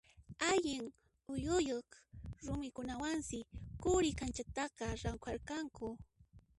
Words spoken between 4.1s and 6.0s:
kanchataqa rawkharqanku.